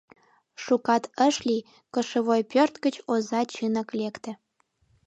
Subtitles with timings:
[0.63, 4.31] Шукат ыш лий, кошевой пӧрт гыч оза чынак лекте.